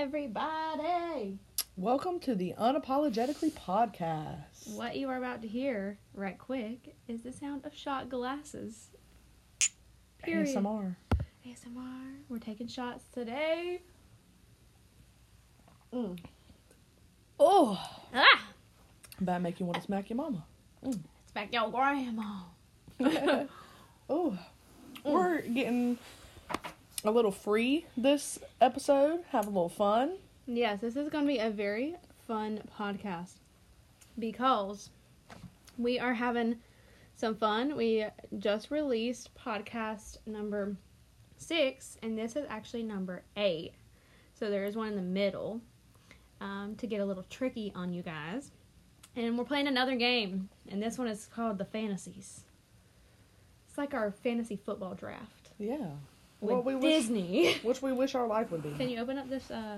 [0.00, 1.40] Everybody!
[1.76, 4.76] Welcome to the Unapologetically Podcast.
[4.76, 8.90] What you are about to hear, right quick, is the sound of shot glasses.
[10.22, 10.56] Period.
[10.56, 10.94] ASMR.
[11.44, 12.12] ASMR.
[12.28, 13.82] We're taking shots today.
[15.92, 16.16] Mm.
[17.40, 17.84] Oh,
[18.14, 18.44] Ah!
[19.20, 20.44] that make you want to smack your mama.
[21.32, 22.42] Smack your grandma.
[24.08, 24.38] oh,
[25.04, 25.98] we're getting
[27.04, 29.20] a little free this episode.
[29.30, 30.16] Have a little fun.
[30.46, 31.94] Yes, this is going to be a very
[32.26, 33.34] fun podcast
[34.18, 34.90] because
[35.76, 36.56] we are having
[37.16, 37.76] some fun.
[37.76, 38.06] We
[38.38, 40.76] just released podcast number
[41.36, 43.72] six, and this is actually number eight.
[44.34, 45.60] So there is one in the middle
[46.40, 48.50] um, to get a little tricky on you guys.
[49.16, 52.42] And we're playing another game, and this one is called the Fantasies.
[53.68, 55.90] It's like our fantasy football draft Yeah.
[56.40, 57.54] With What we wish, Disney.
[57.62, 58.70] which we wish our life would be.
[58.72, 59.76] Can you open up this uh,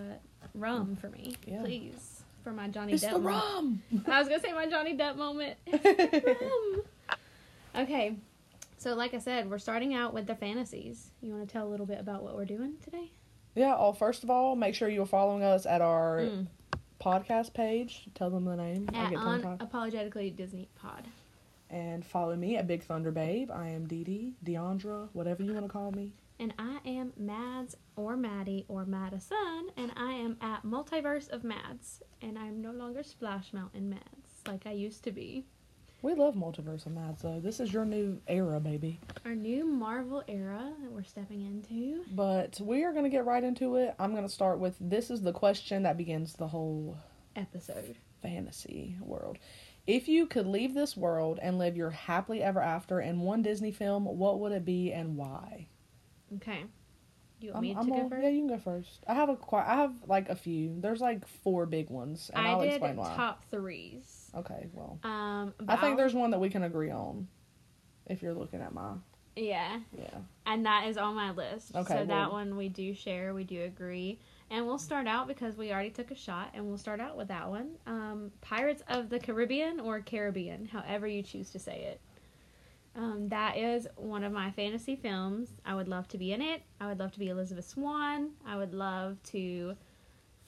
[0.54, 1.60] rum for me, Yeah.
[1.62, 2.22] please?
[2.44, 3.82] For my Johnny it's Depp the moment.
[3.92, 4.04] rum.
[4.06, 5.58] I was gonna say my Johnny Depp moment.
[5.72, 6.82] rum.
[7.76, 8.16] Okay,
[8.78, 11.10] so like I said, we're starting out with the fantasies.
[11.20, 13.10] You want to tell a little bit about what we're doing today?
[13.54, 13.74] yeah.
[13.76, 16.46] Oh, first of all, make sure you're following us at our Mm.
[17.00, 18.06] podcast page.
[18.14, 18.88] Tell them the name.
[18.94, 21.06] I At get tongue unapologetically Disney Pod.
[21.68, 23.50] And follow me at Big Thunder Babe.
[23.52, 26.12] I am Dee Dee, Deandra, whatever you want to call me.
[26.40, 32.02] And I am Mads or Maddie or Madison, and I am at Multiverse of Mads,
[32.22, 35.44] and I'm no longer Splash Mountain Mads like I used to be.
[36.00, 37.40] We love Multiverse of Mads, though.
[37.40, 39.00] This is your new era, baby.
[39.26, 42.04] Our new Marvel era that we're stepping into.
[42.10, 43.94] But we are going to get right into it.
[43.98, 46.96] I'm going to start with this is the question that begins the whole
[47.36, 47.96] Episode.
[48.22, 49.36] fantasy world.
[49.86, 53.72] If you could leave this world and live your happily ever after in one Disney
[53.72, 55.68] film, what would it be and why?
[56.36, 56.64] Okay.
[57.40, 58.22] You want I'm, me I'm to go all- first?
[58.22, 59.02] Yeah, you can go first.
[59.06, 59.66] I have a quite.
[59.66, 60.78] I have like a few.
[60.80, 63.14] There's like four big ones, and I will did explain why.
[63.16, 64.30] top threes.
[64.34, 67.28] Okay, well, Um, I think I'll- there's one that we can agree on.
[68.06, 68.94] If you're looking at my
[69.36, 70.18] yeah, yeah.
[70.44, 71.74] and that is on my list.
[71.76, 74.18] Okay, so that one we do share, we do agree,
[74.50, 77.28] and we'll start out because we already took a shot, and we'll start out with
[77.28, 77.76] that one.
[77.86, 82.00] Um, Pirates of the Caribbean or Caribbean, however you choose to say it.
[82.96, 85.50] Um, that is one of my fantasy films.
[85.64, 86.62] I would love to be in it.
[86.80, 88.30] I would love to be Elizabeth Swann.
[88.46, 89.76] I would love to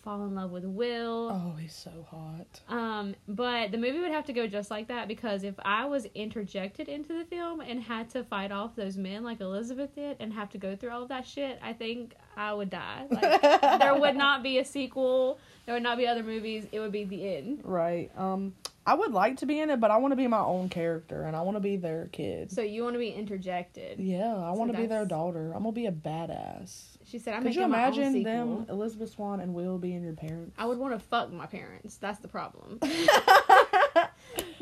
[0.02, 1.30] fall in love with Will.
[1.32, 2.60] Oh, he's so hot.
[2.68, 6.06] Um, but the movie would have to go just like that because if I was
[6.14, 10.32] interjected into the film and had to fight off those men like Elizabeth did and
[10.32, 13.06] have to go through all of that shit, I think I would die.
[13.10, 13.40] Like
[13.80, 15.38] there would not be a sequel.
[15.66, 16.66] There would not be other movies.
[16.72, 17.60] It would be the end.
[17.62, 18.10] Right.
[18.16, 18.54] Um,
[18.84, 21.22] I would like to be in it, but I want to be my own character,
[21.22, 22.50] and I want to be their kid.
[22.50, 24.00] So you want to be interjected?
[24.00, 25.52] Yeah, I want to be their daughter.
[25.54, 26.98] I'm gonna be a badass.
[27.04, 30.02] She said, "I'm Could you making my own imagine them, Elizabeth Swann and Will, being
[30.02, 30.54] your parents?
[30.58, 31.96] I would want to fuck my parents.
[31.96, 32.80] That's the problem.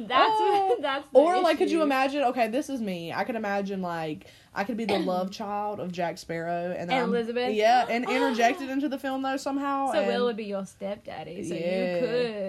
[0.08, 0.76] That's Oh.
[0.82, 2.22] that's the Or like, could you imagine?
[2.24, 3.12] Okay, this is me.
[3.12, 7.08] I could imagine like I could be the love child of Jack Sparrow, and, I'm-
[7.08, 7.52] Elizabeth?
[7.54, 9.92] Yeah, and interjected into the film though somehow.
[9.92, 11.94] So and, Will would be your stepdaddy, so Yeah.
[11.94, 12.00] you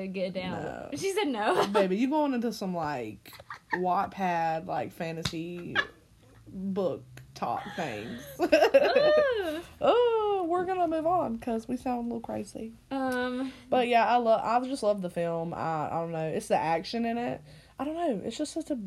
[0.03, 0.61] could get down.
[0.63, 0.89] No.
[0.97, 1.67] She said no.
[1.67, 3.31] baby, you going into some like
[3.75, 5.75] Wattpad like fantasy
[6.47, 7.03] book
[7.33, 8.21] talk things.
[9.81, 12.73] oh, we're gonna move on because we sound a little crazy.
[12.91, 14.41] um, But yeah, I love.
[14.43, 15.53] I just love the film.
[15.53, 16.27] I I don't know.
[16.27, 17.41] It's the action in it.
[17.79, 18.21] I don't know.
[18.25, 18.77] It's just such a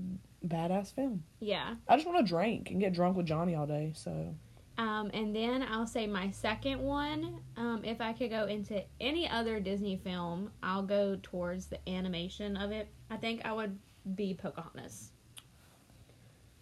[0.47, 1.25] badass film.
[1.41, 1.75] yeah.
[1.88, 3.92] I just want to drink and get drunk with Johnny all day.
[3.94, 4.34] So
[4.78, 7.41] Um, and then I'll say my second one.
[7.56, 12.56] Um, if I could go into any other Disney film, I'll go towards the animation
[12.56, 12.88] of it.
[13.10, 13.78] I think I would
[14.15, 15.10] be Pocahontas.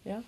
[0.05, 0.21] Yeah.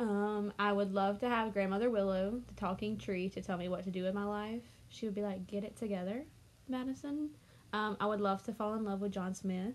[0.00, 3.84] Um, I would love to have Grandmother Willow, the talking tree, to tell me what
[3.84, 4.62] to do in my life.
[4.88, 6.24] She would be like, "Get it together,
[6.68, 7.30] Madison."
[7.74, 9.74] Um, I would love to fall in love with John Smith.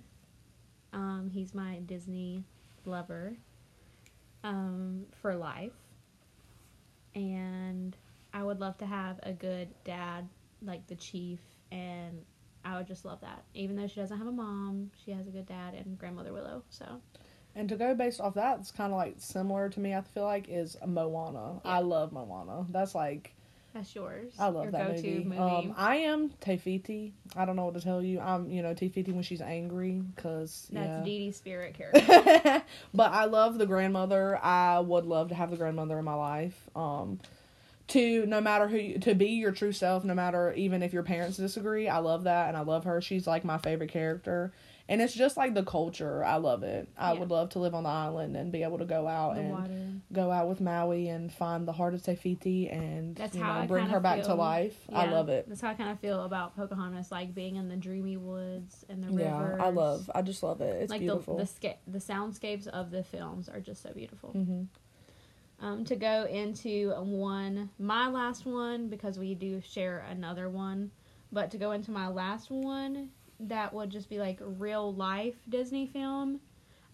[0.93, 2.43] Um, he's my Disney
[2.85, 3.37] lover
[4.43, 5.73] um, for life.
[7.13, 7.95] And
[8.33, 10.27] I would love to have a good dad
[10.61, 11.39] like the chief,
[11.71, 12.25] and
[12.65, 13.43] I would just love that.
[13.53, 16.63] Even though she doesn't have a mom, she has a good dad and grandmother Willow.
[16.69, 16.99] So
[17.55, 19.93] and to go based off that, it's kind of like similar to me.
[19.93, 21.61] I feel like is Moana.
[21.63, 22.65] I love Moana.
[22.69, 23.33] That's like
[23.75, 24.31] that's yours.
[24.39, 25.23] I love Your that movie.
[25.25, 25.37] movie.
[25.37, 27.13] Um, I am Te Fiti.
[27.35, 28.21] I don't know what to tell you.
[28.21, 31.01] I'm you know Te Fiti when she's angry because that's yeah.
[31.03, 32.63] Dee Dee's spirit character.
[32.93, 34.37] but I love the grandmother.
[34.41, 36.57] I would love to have the grandmother in my life.
[36.73, 37.19] Um,
[37.89, 41.03] to no matter who you, to be your true self, no matter even if your
[41.03, 41.89] parents disagree.
[41.89, 43.01] I love that, and I love her.
[43.01, 44.53] She's like my favorite character.
[44.87, 46.23] And it's just like the culture.
[46.23, 46.87] I love it.
[46.95, 47.19] I Yeah.
[47.19, 49.49] would love to live on the island and be able to go out The and
[49.49, 49.91] water.
[50.13, 53.61] go out with Maui and find the heart of Te Fiti and That's you how
[53.61, 54.35] know bring her back to feel.
[54.35, 54.77] life.
[54.93, 55.49] I love it.
[55.49, 59.03] That's how I kind of feel about Pocahontas, like being in the dreamy woods and
[59.03, 59.55] the river.
[59.57, 59.65] Yeah.
[59.65, 60.07] I love.
[60.13, 60.83] I just love it.
[60.83, 61.37] It's like beautiful.
[61.37, 64.29] the the, sca- the soundscapes of the films are just so beautiful.
[64.33, 64.63] hmm
[65.59, 70.91] Um, to go into one, my last one because we do share another one,
[71.31, 73.09] but to go into my last one,
[73.39, 76.39] that would just be like real life Disney film.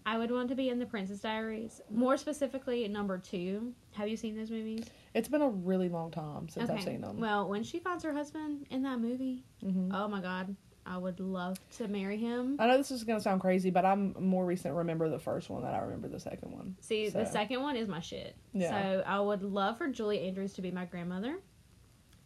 [0.04, 3.72] I would want to be in the Princess Diaries, more specifically number two.
[3.92, 4.84] Have you seen those movies?
[5.14, 7.20] It's been a really long time since I've seen them.
[7.20, 11.20] Well, when she finds her husband in that movie, hmm oh my god, I would
[11.20, 12.56] love to marry him.
[12.58, 15.62] I know this is gonna sound crazy, but I'm more recent remember the first one
[15.62, 16.76] than I remember the second one.
[16.80, 18.36] See, the second one is my shit.
[18.52, 18.70] Yeah.
[18.70, 21.36] So I would love for Julie Andrews to be my grandmother.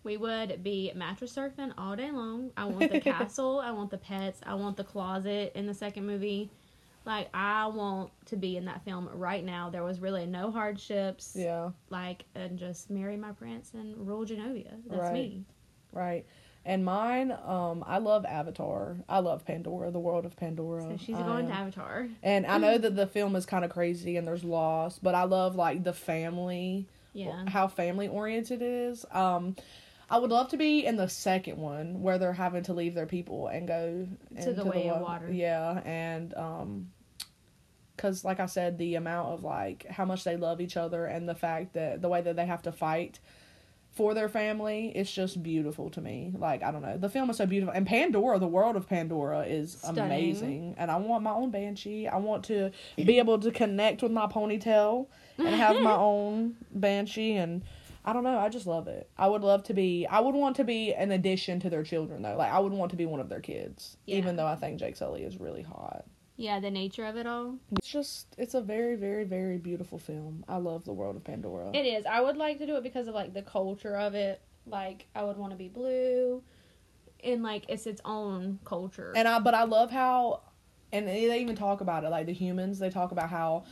[0.07, 2.53] We would be mattress surfing all day long.
[2.57, 3.59] I want the castle.
[3.59, 4.41] I want the pets.
[4.47, 6.49] I want the closet in the second movie.
[7.05, 9.69] Like I want to be in that film right now.
[9.69, 11.35] There was really no hardships.
[11.37, 14.71] Yeah, Like and just marry my prince and rule Genovia.
[14.89, 15.13] That's Right.
[15.13, 15.45] me.
[15.93, 16.25] right.
[16.65, 18.97] And mine, um, I love Avatar.
[19.09, 20.83] I love Pandora, the world of Pandora.
[20.83, 22.09] So she's going to Avatar.
[22.25, 25.23] And I know that the film is kind of crazy and there's loss, but I
[25.25, 27.45] love like the family, Yeah.
[27.49, 29.05] how family oriented it is.
[29.13, 29.55] Um,
[30.09, 33.07] I would love to be in the second one where they're having to leave their
[33.07, 34.07] people and go
[34.43, 35.29] To the way of water.
[35.33, 36.91] Yeah, and um,
[37.97, 41.29] because like I said, the amount of like how much they love each other and
[41.29, 43.19] the fact that the way that they have to fight
[43.95, 46.33] for their family, it's just beautiful to me.
[46.37, 49.41] Like I don't know, the film is so beautiful, and Pandora, the world of Pandora,
[49.45, 50.05] is Stunning.
[50.05, 50.75] amazing.
[50.79, 52.07] And I want my own banshee.
[52.07, 55.07] I want to be able to connect with my ponytail
[55.39, 57.63] and have my own banshee and.
[58.07, 58.39] I don't know.
[58.39, 59.11] I just love it.
[59.19, 60.07] I would love to be.
[60.07, 62.37] I would want to be an addition to their children, though.
[62.37, 64.19] Like I would want to be one of their kids, Yeah.
[64.19, 66.05] even though I think Jake Sully is really hot.
[66.37, 67.57] Yeah, the nature of it all.
[67.73, 68.35] It's just.
[68.39, 70.45] It's a very, very, very beautiful film.
[70.49, 71.71] I love the world of Pandora.
[71.75, 72.07] It is.
[72.07, 74.41] I would like to do it because of like the culture of it.
[74.67, 76.43] Like I would want to be blue,
[77.25, 79.13] and like it's its own culture.
[79.17, 80.43] And I, but I love how,
[80.93, 82.11] and they even talk about it.
[82.11, 83.65] Like the humans, they talk about how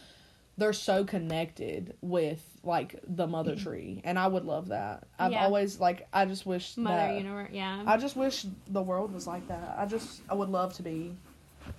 [0.57, 3.65] they're so connected with like the mother mm-hmm.
[3.65, 5.07] tree, and I would love that.
[5.19, 5.45] I've Yeah.
[5.45, 6.07] always like.
[6.13, 7.19] I just wish Mother that.
[7.19, 9.75] Universe, yeah, I just wish the world was like that.
[9.77, 10.23] I just.
[10.29, 11.17] I would love to be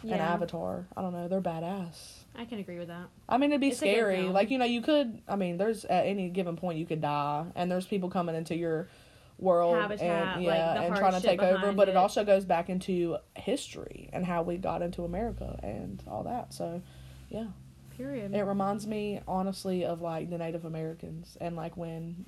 [0.04, 0.86] an avatar.
[0.96, 1.28] I don't know.
[1.28, 2.26] They're badass.
[2.38, 3.08] I can agree with that.
[3.30, 4.24] I mean, it'd be It's scary.
[4.24, 5.22] Like you know, you could.
[5.28, 8.56] I mean, there's at any given point you could die, and there's people coming into
[8.56, 8.88] your
[9.38, 11.72] world Habitat, and yeah, the and trying to take over.
[11.72, 11.92] But it.
[11.92, 11.98] it.
[11.98, 16.54] also goes back into history and how we got into America and all that.
[16.54, 16.82] So,
[17.30, 17.48] yeah,
[17.98, 18.34] Period.
[18.34, 22.26] it reminds me honestly of like the Native Americans and like when,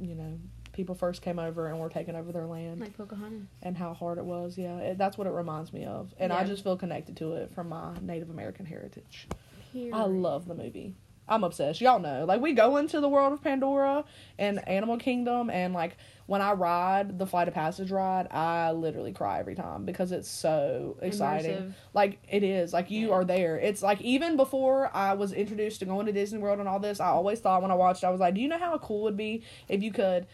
[0.00, 0.38] you know.
[0.72, 3.46] People first came over and were taking over their land like Pocahontas.
[3.62, 4.58] and how hard it was.
[4.58, 7.54] Yeah, it, that's what it reminds me of, and I just feel connected to it
[7.54, 9.28] from my Native American heritage.
[9.72, 9.94] Period.
[9.94, 10.96] I love the movie.
[11.28, 11.80] I'm obsessed.
[11.80, 12.24] Y'all know.
[12.24, 14.04] Like we go into the world of Pandora
[14.36, 19.12] and Animal Kingdom and like when I ride the Flight of Passage ride, I literally
[19.12, 21.50] cry every time because it's so exciting.
[21.56, 21.72] Immersive.
[21.92, 22.72] Like it is.
[22.72, 23.14] Like you Yeah.
[23.14, 23.58] are there.
[23.58, 26.98] It's like even before I was introduced to going to Disney World and all this,
[26.98, 29.02] I always thought when I watched I was like, "Do you know how cool it
[29.04, 30.26] would be if you could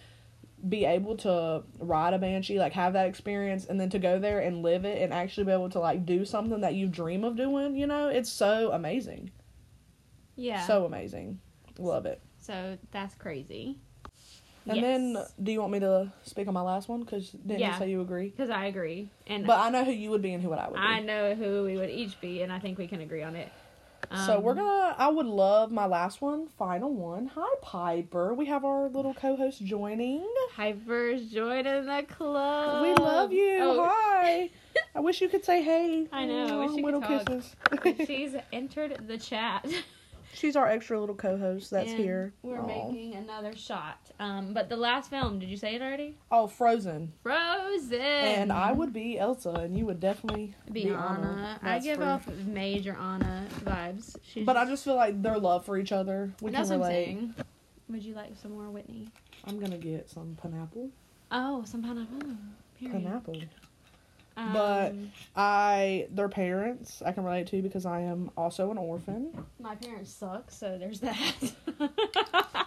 [0.69, 4.41] be able to ride a banshee, like have that experience, and then to go there
[4.41, 7.35] and live it, and actually be able to like do something that you dream of
[7.35, 7.75] doing.
[7.75, 9.31] You know, it's so amazing,
[10.37, 10.65] Yeah.
[10.67, 11.41] so amazing.
[11.79, 12.21] Love it.
[12.39, 13.79] So that's crazy.
[14.67, 17.01] And then, do you want me to speak on my last one?
[17.01, 17.73] Because didn't Yeah.
[17.73, 18.29] you say you agree?
[18.29, 20.75] because I agree, and But I know who you would be and who I would
[20.75, 20.81] be.
[20.81, 23.51] I know who we would each be, and I think we can agree on it.
[24.15, 24.95] so Um, we're gonna.
[24.99, 27.27] I would love my last one, final one.
[27.35, 28.35] Hi, Piper.
[28.35, 30.27] We have our little co-host joining.
[30.55, 32.83] Hyper's joining the club.
[32.83, 33.59] we love you.
[33.61, 34.51] Oh, Hi.
[34.95, 36.07] I wish you could say hey.
[36.13, 37.27] I know, I wish you little could talk.
[37.27, 38.07] kisses.
[38.07, 39.65] she's entered the chat.
[40.33, 42.33] She's our extra little co-host that's And here.
[42.43, 42.67] We're Aw.
[42.67, 43.99] making another shot.
[44.19, 46.17] Um, but the last film, did you say it already?
[46.31, 47.13] Oh, Frozen.
[47.23, 48.01] Frozen.
[48.01, 51.59] And I would be Elsa, and you would definitely be, be, Anna.
[51.63, 52.07] I give free.
[52.07, 54.17] off major Anna vibes.
[54.23, 56.33] She's But I just feel like their love for each other.
[56.41, 57.05] We that's can what I'm relate.
[57.07, 57.35] saying.
[57.89, 59.09] Would you like some more Whitney?
[59.47, 60.91] I'm gonna get some pineapple.
[61.33, 62.37] Oh, some pineapple.
[62.79, 63.03] Period.
[63.05, 63.41] Pineapple.
[64.37, 64.95] Um, But-
[65.37, 69.45] I their parents I can relate to because I am also an orphan.
[69.59, 71.53] my parents suck, so there's that.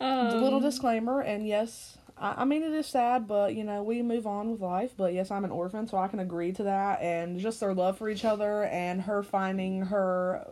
[0.00, 3.82] A little um, disclaimer, and yes, I, I mean it is sad, but you know
[3.84, 4.92] we move on with life.
[4.96, 7.00] But yes, I'm an orphan, so I can agree to that.
[7.00, 10.44] And just their love for each other, and her finding her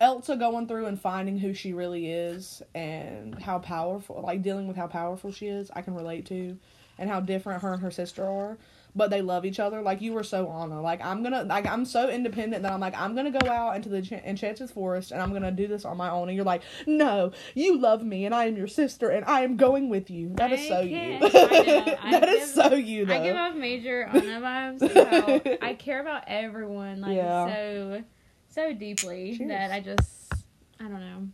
[0.00, 4.76] Elsa going through and finding who she really is, and how powerful, like dealing with
[4.76, 6.58] how powerful she is, I can relate to.
[6.98, 8.58] and how different her and her sister are.
[8.94, 9.82] But they love each other.
[9.82, 10.80] Like you were so Anna.
[10.82, 13.88] Like I'm gonna like I'm so independent that I'm like I'm gonna go out into
[13.88, 16.28] the Ch- enchanted forest and I'm gonna do this on my own.
[16.28, 19.56] And you're like, no, you love me and I am your sister and I am
[19.56, 20.30] going with you.
[20.34, 21.22] That is I so can't.
[21.22, 21.28] you.
[21.40, 21.96] I know.
[22.02, 23.14] I that is give- so you though.
[23.14, 24.40] I give off major Anna
[24.80, 25.58] vibes.
[25.62, 27.46] I care about everyone like Yeah.
[27.46, 28.04] so
[28.48, 29.50] so deeply Cheers.
[29.50, 30.32] that I just
[30.80, 31.28] I don't know.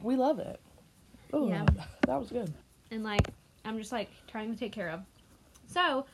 [0.00, 0.58] we love it.
[1.34, 1.64] Oh, Yeah.
[2.06, 2.52] that was good.
[2.90, 3.28] And like
[3.64, 5.00] I'm just like trying to take care of.
[5.66, 6.06] So,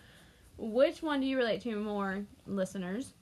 [0.56, 3.14] which one do you relate to more, listeners?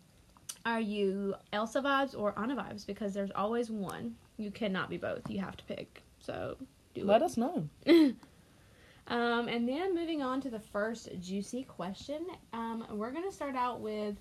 [0.65, 2.85] Are you Elsa vibes or Anna vibes?
[2.87, 4.17] Because there's always one.
[4.37, 5.23] You cannot be both.
[5.31, 6.03] You have to pick.
[6.21, 6.57] So
[6.95, 7.25] do Let it.
[7.27, 7.69] us know.
[9.09, 13.79] Um, and then moving on to the first juicy question, um, we're gonna start out
[13.81, 14.17] with.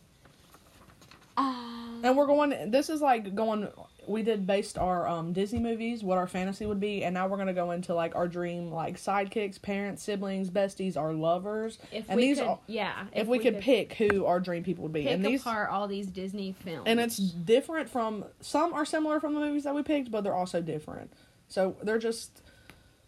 [1.37, 2.69] Uh, And we're going.
[2.69, 3.67] This is like going.
[4.07, 7.37] We did based our um Disney movies, what our fantasy would be, and now we're
[7.37, 11.79] gonna go into like our dream, like sidekicks, parents, siblings, besties, our lovers.
[11.91, 14.83] if and we these could, are- yeah, If, we, could, pick who our dream people
[14.83, 18.73] would be, pick and these, are all these Disney films, and it's different from some
[18.73, 21.11] are similar from the movies that we picked, but they're also different.
[21.47, 22.41] So they're just,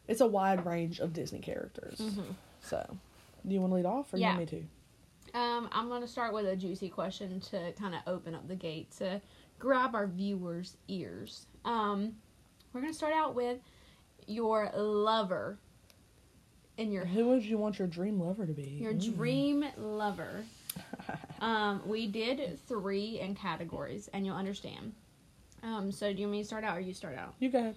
[0.08, 2.00] it's a wide range of Disney characters.
[2.00, 2.36] Mhm.
[2.62, 2.98] So,
[3.48, 4.32] do you want to lead off, or Yeah.
[4.34, 5.38] you want me to?
[5.38, 8.90] Um, I'm gonna start with a juicy question to kind of open up the gate
[8.98, 9.22] to
[9.60, 11.48] grab our viewers' ears.
[11.66, 12.14] Um,
[12.74, 13.60] we're gonna start out with
[14.28, 15.58] your lover
[16.78, 18.64] and your Who would you want your dream lover to be?
[18.82, 19.12] your Ooh.
[19.16, 20.44] dream lover.
[21.40, 24.94] Um, we did three in categories, and you'll understand.
[25.62, 27.36] Um, so do you want me to start out, or you start out?
[27.40, 27.76] You go ahead.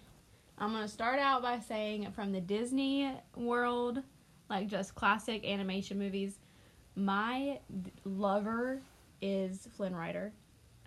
[0.57, 4.03] I'm gonna start out by saying from the Disney world,
[4.49, 6.39] like just classic animation movies.
[6.97, 8.81] My d- lover
[9.21, 10.33] is Flynn Rider.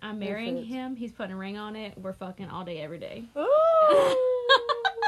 [0.04, 0.72] I'm marrying Perfect.
[0.72, 0.96] him.
[0.96, 1.94] He's putting a ring on it.
[1.96, 3.24] We're fucking all day, every day.
[3.34, 4.16] Oh,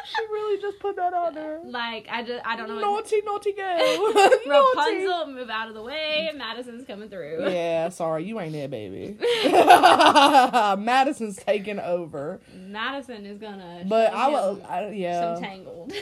[0.06, 1.60] she really just put that on there.
[1.64, 2.80] Like I just I don't know.
[2.80, 3.76] Naughty, naughty girl.
[4.14, 4.48] naughty.
[4.48, 6.30] Rapunzel, move out of the way.
[6.34, 7.46] Madison's coming through.
[7.50, 9.18] Yeah, sorry, you ain't there, baby.
[10.82, 13.84] Madison's taking over, Madison is gonna.
[13.86, 14.62] but I will.
[14.66, 15.34] I, yeah.
[15.34, 15.92] Some tangled.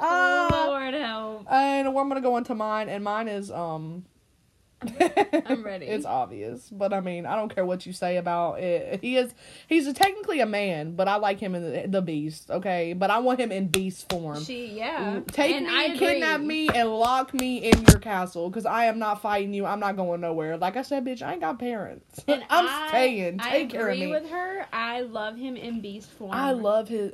[0.00, 0.64] Ah.
[0.68, 1.52] Lord help.
[1.52, 4.04] and I'm gonna go into mine, and mine is um.
[4.80, 5.86] I'm ready.
[5.86, 9.00] It's obvious, but I mean, I don't care what you say about it.
[9.00, 9.34] He is,
[9.66, 12.50] he's technically a man, but I like him in the, the beast.
[12.50, 14.42] Okay, but I want him in beast form.
[14.42, 15.20] She yeah.
[15.32, 16.46] Take And me, I and kidnap agree.
[16.46, 19.66] me, and lock me in your castle because I am not fighting you.
[19.66, 20.56] I'm not going nowhere.
[20.56, 22.22] Like I said, bitch, I ain't got parents.
[22.28, 23.40] And I'm I- staying.
[23.40, 24.12] I Take care of agree me.
[24.12, 24.66] with her.
[24.72, 26.30] I love him in beast form.
[26.32, 27.12] I love his.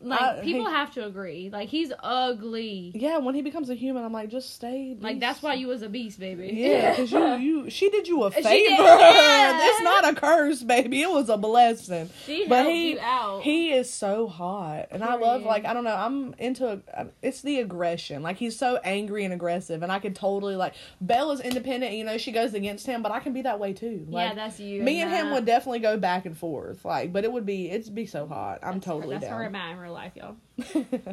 [0.00, 1.50] Like I- people he- have to agree.
[1.52, 2.92] Like he's ugly.
[2.94, 4.96] Yeah, when he becomes a human, I'm like, just stay.
[4.98, 6.50] Like that's why you was a beast, baby.
[6.54, 8.48] Yeah, because you, you, she did you a favor.
[8.48, 9.58] did, yeah.
[9.70, 11.02] It's not a curse, baby.
[11.02, 12.10] It was a blessing.
[12.24, 13.42] She But helped he- you out.
[13.42, 15.94] He is so hot, and I love like I don't know.
[15.96, 16.82] I'm into
[17.22, 18.22] it's the aggression.
[18.22, 21.92] Like he's so angry and aggressive, and I could totally like Bella's independent.
[21.94, 24.06] You know, she goes against him, but I can be that way too.
[24.08, 24.82] Like yeah, that's you.
[24.82, 26.84] me and him would definitely go back and forth.
[26.84, 28.60] Like, but it would be it'd be so hot.
[28.62, 29.54] I'm That's her- totally That's her down.
[29.54, 30.36] and in real life, y'all.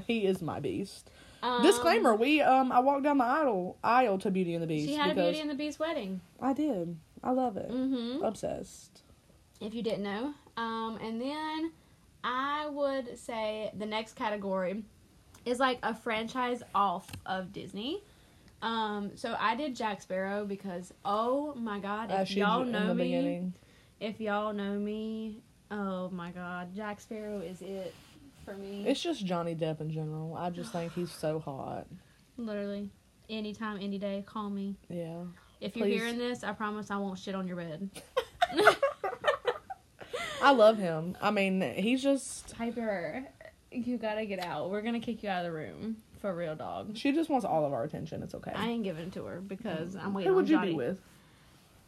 [0.07, 1.09] he is my beast.
[1.43, 4.87] Um, Disclaimer: We um I walked down the aisle aisle to Beauty and the Beast
[4.87, 6.21] She had a Beauty and the Beast wedding.
[6.41, 6.97] I did.
[7.21, 7.69] I love it.
[7.69, 8.23] Mm-hmm.
[8.23, 9.01] Obsessed.
[9.61, 10.33] if you didn't know.
[10.57, 11.71] Um, and then
[12.23, 14.83] I would say the next category
[15.45, 18.01] is like a franchise off of Disney.
[18.61, 23.03] Um, so I did Jack Sparrow because oh my god, if she y'all know me,
[23.03, 23.53] beginning.
[23.99, 27.93] if y'all know me, oh my god, Jack Sparrow is it
[28.45, 28.83] for me.
[28.87, 30.35] It's just Johnny Depp in general.
[30.35, 31.87] I just think he's so hot.
[32.37, 32.89] Literally,
[33.29, 34.75] anytime, any day, call me.
[34.89, 35.23] Yeah.
[35.61, 35.99] If you're Please.
[36.01, 37.89] hearing this, I promise I won't shit on your bed.
[40.41, 41.15] I love him.
[41.21, 43.23] I mean, he's just Piper,
[43.71, 44.69] you gotta get out.
[44.69, 46.97] We're gonna kick you out of the room for real, dog.
[46.97, 48.21] she just wants all of our attention.
[48.23, 48.51] It's okay.
[48.53, 50.71] I ain't giving it to her because I'm waiting Who would on you Johnny.
[50.71, 50.99] be with?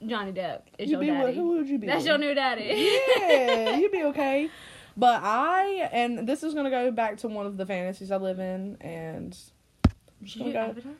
[0.05, 1.23] Johnny Depp is You your be daddy.
[1.25, 1.87] with who would you be?
[1.87, 2.07] That's with?
[2.07, 2.99] your new daddy.
[3.19, 4.49] yeah, you'd be okay.
[4.97, 8.39] But I and this is gonna go back to one of the fantasies I live
[8.39, 9.37] in, and
[10.23, 10.91] Should gonna you go- Avatar?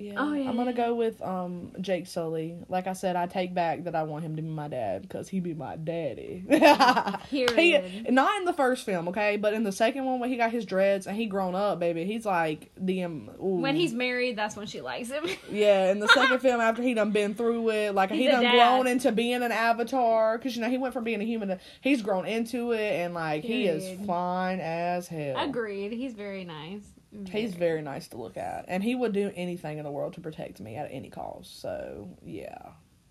[0.00, 2.56] Yeah, Oh, yeah, I'm gonna yeah, go with um Jake Sully.
[2.68, 5.28] Like I said, I take back that I want him to be my dad because
[5.28, 6.42] he be my daddy.
[7.28, 7.84] Period.
[7.84, 10.52] He, not in the first film, okay, but in the second one when he got
[10.52, 13.30] his dreads and he grown up, baby, he's like the um.
[13.38, 15.24] When he's married, that's when she likes him.
[15.50, 15.92] yeah.
[15.92, 18.54] In the second film, after he done been through it, like he He's a done
[18.54, 21.60] grown into being an avatar because you know he went from being a human to
[21.82, 25.36] he's grown into it and like he is fine as hell.
[25.38, 25.92] Agreed.
[25.92, 26.82] He's very nice.
[27.30, 30.20] He's very nice to look at, and he would do anything in the world to
[30.20, 31.60] protect me at any cost.
[31.60, 32.58] So yeah,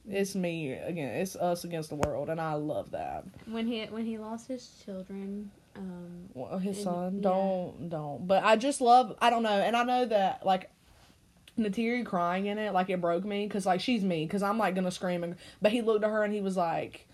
[0.08, 1.16] it's me again.
[1.16, 3.26] It's us against the world, and I love that.
[3.46, 7.16] when he when he lost his children Um, Well, his And- son.
[7.16, 7.22] yeah.
[7.22, 8.28] Don't don't.
[8.28, 9.16] But I just love.
[9.22, 10.70] I don't know, and I know that like.
[11.58, 14.76] Neytiri crying in it, like it broke me, cause like she's me, cause I'm like
[14.76, 17.06] gonna scream, and, but he looked at her and he was like,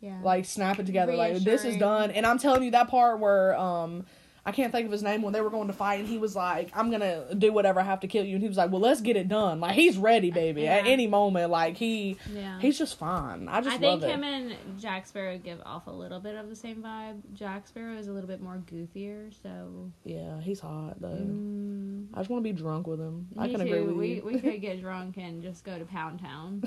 [0.00, 0.20] yeah.
[0.22, 2.12] like snap it together, like this is done.
[2.12, 4.06] And I'm telling you that part where um
[4.44, 6.34] I can't think of his name when they were going to fight, and he was
[6.34, 8.80] like, I'm gonna do whatever I have to kill you, and he was like, well
[8.80, 9.60] let's get it done.
[9.60, 11.50] Like he's ready, baby, at any moment.
[11.50, 12.58] Like he yeah.
[12.58, 13.48] he's just fine.
[13.48, 16.56] I just I think him and Jack Sparrow give off a little bit of the
[16.56, 17.20] same vibe.
[17.34, 21.08] Jack Sparrow is a little bit more goofier, so Yeah, he's hot though.
[21.08, 23.28] mm, I just want to be drunk with him.
[23.38, 23.72] I me can too.
[23.72, 24.22] agree with we you.
[24.24, 26.64] we could get drunk and just go to Pound Town.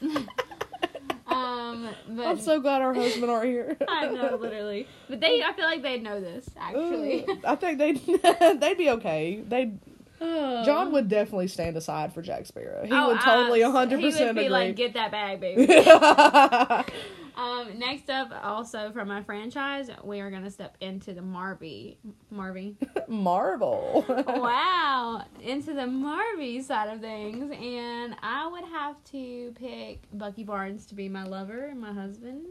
[1.76, 3.76] um, but I'm so glad our husband aren't here.
[3.88, 7.26] I know literally, but they I feel like they know this actually.
[7.44, 7.92] I think they
[8.58, 9.42] they'd be okay.
[9.46, 9.72] They
[10.18, 12.86] John would definitely stand aside for Jack Sparrow.
[12.86, 14.48] He Oh, would totally hundred He percent would be agree.
[14.50, 15.66] like, "Get that bag, baby."
[17.36, 21.96] Um, next up, also from my franchise, we are gonna step into the Marvy,
[22.32, 22.76] Marvy.
[23.08, 24.04] Marvel.
[24.26, 30.86] wow, into the Marvy side of things, and I would have to pick Bucky Barnes
[30.86, 32.46] to be my lover and my husband.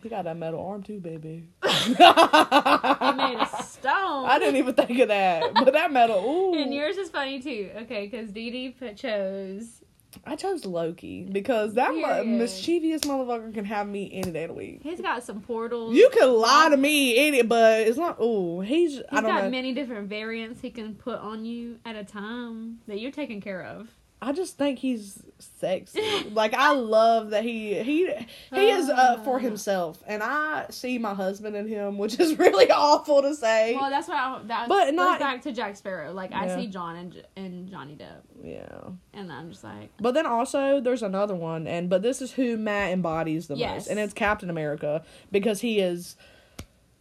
[0.00, 1.48] He got that metal arm too, baby.
[1.62, 4.26] He made a stone.
[4.26, 6.24] I didn't even think of that, but that metal.
[6.24, 6.54] Ooh.
[6.54, 7.70] And yours is funny too.
[7.82, 9.81] Okay, because Dee Dee chose.
[10.26, 12.26] I chose Loki because that mu- Period.
[12.26, 14.80] mischievous motherfucker can have me any day of the week.
[14.82, 15.94] He's got some portals.
[15.94, 18.16] You can lie to me, any, but it's not.
[18.18, 18.92] Oh, he's.
[18.96, 19.50] He's I don't got know.
[19.50, 23.62] many different variants he can put on you at a time that you're taking care
[23.62, 23.88] of.
[24.24, 25.20] I just think he's
[25.58, 26.00] sexy.
[26.32, 28.08] like I love that he he
[28.54, 32.70] he is uh, for himself, and I see my husband in him, which is really
[32.70, 33.74] awful to say.
[33.74, 36.12] Well, that's I, that But not- back to Jack Sparrow.
[36.12, 40.24] Like I see John and and Johnny Depp, yeah, and I'm just like, but then
[40.26, 43.72] also there's another one, and but this is who Matt embodies the Yes.
[43.72, 45.02] most, and it's Captain America
[45.32, 46.16] because he is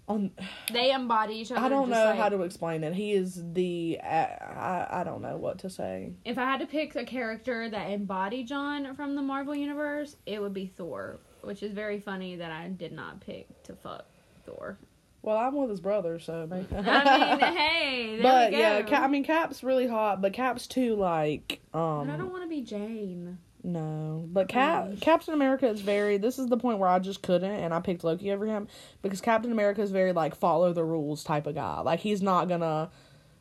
[0.08, 0.32] on.
[0.72, 1.62] they embody each other.
[1.62, 2.94] I don't know like- how to explain it.
[2.94, 6.14] He is the uh, I I don't know what to say.
[6.26, 10.42] If I had to pick a character that embodied John from the Marvel universe, it
[10.42, 14.06] would be Thor, which is very funny that I did not pick to fuck
[14.46, 14.78] Thor.
[15.24, 16.66] Well, I'm with his brother, so maybe.
[16.76, 20.96] I mean, hey, there but yeah, Cap, I mean Cap's really hot, but Cap's too
[20.96, 23.38] like but um I don't want to be Jane.
[23.64, 24.26] No.
[24.32, 25.02] But Cap oh Cringe.
[25.02, 28.04] Captain America is very this is the point where I just couldn't and I picked
[28.04, 28.68] Loki over him
[29.02, 31.82] because Captain America is very like follow the rules type of guy.
[31.82, 32.90] Like he's not gonna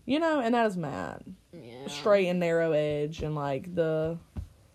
[0.06, 1.22] you know, and that is Matt.
[1.52, 1.86] Yeah.
[1.88, 4.18] Straight and narrow edge and like the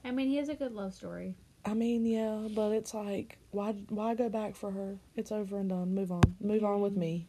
[0.03, 1.35] I mean, he has a good love story.
[1.65, 4.97] I mean, yeah, but it's like why why go back for her?
[5.15, 5.93] It's over and done.
[5.93, 6.35] Move on.
[6.39, 7.27] Move on with me.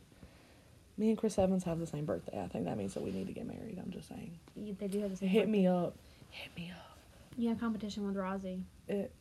[0.98, 2.42] Me and Chris Evans have the same birthday.
[2.42, 3.78] I think that means that we need to get married.
[3.78, 4.38] I'm just saying.
[4.56, 5.28] They do have the same.
[5.28, 5.52] Hit birthday.
[5.52, 5.96] me up.
[6.30, 6.85] Hit me up.
[7.36, 8.62] You have competition with Rozzy.
[8.88, 9.12] It,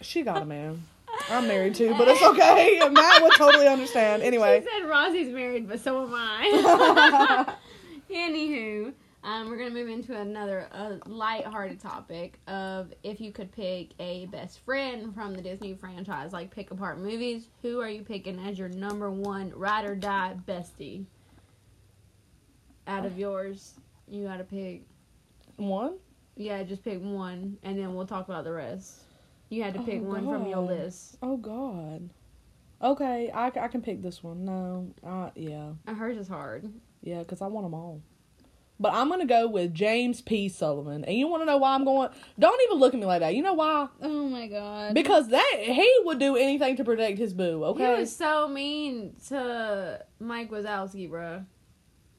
[0.00, 0.82] she got a man.
[1.30, 2.80] I'm married too, but it's okay.
[2.90, 4.22] Matt would totally understand.
[4.22, 7.54] Anyway, She said Rozzy's married, but so am I.
[8.10, 8.92] Anywho,
[9.24, 14.26] um, we're gonna move into another uh, light-hearted topic of if you could pick a
[14.26, 17.48] best friend from the Disney franchise, like pick apart movies.
[17.62, 21.04] Who are you picking as your number one ride or die bestie?
[22.86, 23.74] Out of yours,
[24.08, 24.82] you gotta pick.
[25.56, 25.94] one.
[26.36, 29.00] Yeah, just pick one, and then we'll talk about the rest.
[29.48, 31.16] You had to pick Oh, one from your list.
[31.22, 32.10] Oh God.
[32.82, 34.44] Okay, I, I can pick this one.
[34.44, 36.70] No, uh, yeah, Uh, Hers is hard.
[37.02, 38.02] yeah, because I want them all.
[38.78, 40.50] But I'm gonna go with James P.
[40.50, 42.10] Sullivan, and you want to know why I'm going?
[42.38, 43.34] Don't even look at me like that.
[43.34, 43.88] You know why?
[44.02, 44.92] Oh my god.
[44.92, 47.64] Because that he would do anything to protect his boo.
[47.64, 51.46] Okay, he was so mean to Mike Wazowski, bro.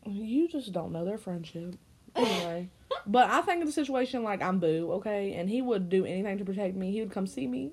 [0.07, 1.75] you just don't know their friendship.
[2.15, 2.69] Anyway,
[3.05, 6.37] but I think in the situation like I'm boo, okay, and he would do anything
[6.37, 6.91] to protect me.
[6.91, 7.71] He would come see me,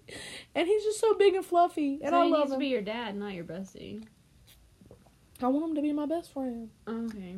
[0.54, 2.68] and he's just so big and fluffy, and so I he love needs to be
[2.68, 4.04] your dad, not your bestie.
[5.42, 6.70] I want him to be my best friend.
[6.88, 7.36] Okay.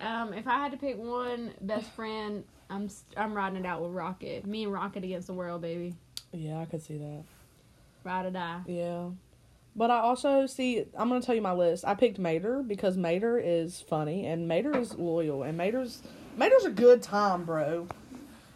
[0.00, 3.92] Um, if I had to pick one best friend, I'm I'm riding it out with
[3.92, 4.46] Rocket.
[4.46, 5.94] Me and Rocket against the world, baby.
[6.32, 7.24] Yeah, I could see that.
[8.04, 8.60] Ride or die.
[8.66, 9.10] Yeah.
[9.74, 11.84] But I also see I'm gonna tell you my list.
[11.86, 16.02] I picked Mater because Mater is funny and Mater is loyal and Mater's
[16.36, 17.88] Mater's a good time, bro.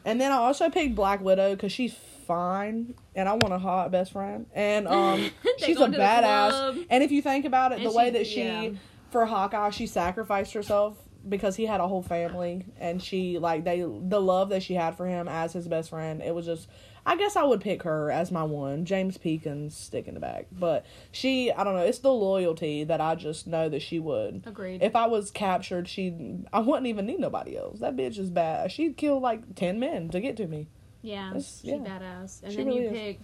[0.05, 1.95] And then I also picked Black Widow because she's
[2.27, 4.47] fine and I want a hot best friend.
[4.55, 6.87] And um she's a badass.
[6.91, 8.71] And if you think about it, And the way that she yeah.
[9.11, 10.97] for Hawkeye, she sacrificed herself
[11.29, 14.97] because he had a whole family and she like they the love that she had
[14.97, 16.69] for him as his best friend, it was just
[17.09, 18.85] I guess I would pick her as my one.
[18.85, 20.47] James P can stick in the back.
[20.51, 24.43] But she I don't know, it's the loyalty that I just know that she would.
[24.45, 24.83] Agreed.
[24.83, 26.13] If I was captured, she
[26.53, 27.79] I wouldn't even need nobody else.
[27.79, 28.73] That bitch is bad.
[28.73, 30.67] She'd kill like ten men to get to me.
[31.01, 31.77] yeah, That's- she yeah.
[31.77, 32.43] badass.
[32.43, 32.93] And She then really you is.
[32.93, 33.23] picked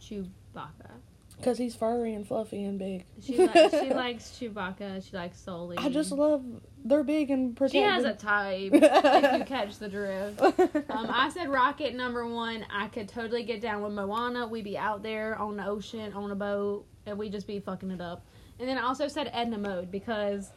[0.00, 0.90] Chewbacca.
[1.36, 3.04] Because he's furry and fluffy and big.
[3.22, 5.08] She likes she likes Chewbacca.
[5.08, 5.76] She likes Sully.
[5.78, 6.42] I just love
[6.88, 7.80] they're big and protected.
[7.80, 8.70] She has a type.
[8.72, 10.40] if you catch the drift.
[10.90, 12.64] Um, I said Rocket number one.
[12.70, 14.46] I could totally get down with Moana.
[14.46, 17.90] We'd be out there on the ocean on a boat, and we'd just be fucking
[17.90, 18.24] it up.
[18.58, 20.50] And then I also said Edna Mode because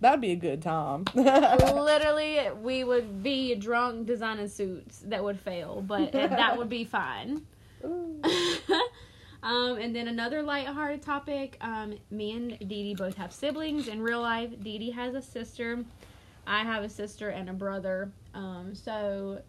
[0.00, 1.04] That'd be a good time.
[1.14, 7.42] literally we would be drunk designing suits that would fail, but that would be fine.
[9.42, 11.56] Um, and then another lighthearted topic.
[11.60, 14.50] Um, me and Dee Dee both have siblings in real life.
[14.62, 15.84] Dee Dee has a sister.
[16.46, 18.10] I have a sister and a brother.
[18.34, 19.42] Um, so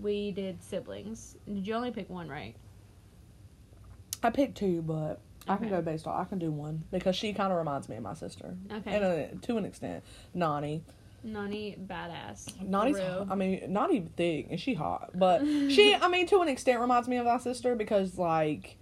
[0.00, 1.36] we did siblings.
[1.46, 2.54] Did you only pick one, right?
[4.22, 6.20] I picked two, but I can go based on.
[6.20, 8.54] I can do one because she kind of reminds me of my sister.
[8.72, 8.94] Okay.
[8.94, 10.04] And uh, to an extent,
[10.34, 10.82] Nani.
[11.24, 12.60] Nani, badass.
[12.60, 12.98] Nani's.
[12.98, 15.94] I mean, not even thick, and she hot, but she.
[16.00, 18.76] I mean, to an extent, reminds me of my sister because like.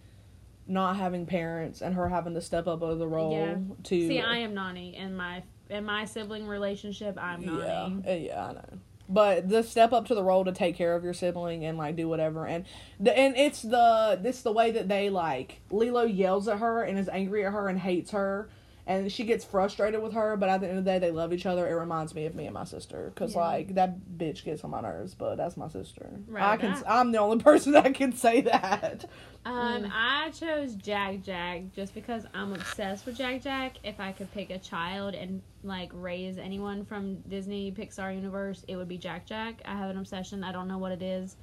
[0.70, 3.56] Not having parents and her having to step up of the role Yeah.
[3.84, 7.18] to See, I am Nani in my in my sibling relationship.
[7.20, 8.02] I'm Nani.
[8.06, 8.78] Yeah, yeah, I know.
[9.08, 11.96] But the step up to the role to take care of your sibling and like
[11.96, 12.64] do whatever, and
[13.00, 16.96] the and it's the it's the way that they like Lilo yells at her and
[16.96, 18.48] is angry at her and hates her,
[18.86, 20.36] and she gets frustrated with her.
[20.36, 21.68] But at the end of the day, they love each other.
[21.68, 23.40] It reminds me of me and my sister because Yeah.
[23.40, 26.10] like that bitch gets on my nerves, but that's my sister.
[26.28, 26.72] Right, I can.
[26.72, 29.04] that- I'm the only person that can say that.
[29.44, 29.90] Um, Mm.
[29.94, 33.76] I chose Jack Jack just because I'm obsessed with Jack Jack.
[33.82, 38.76] If I could pick a child and like raise anyone from Disney Pixar universe, it
[38.76, 39.62] would be Jack Jack.
[39.64, 40.44] I have an obsession.
[40.44, 41.36] I don't know what it is.